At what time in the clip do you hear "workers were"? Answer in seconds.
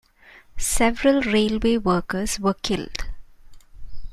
1.77-2.55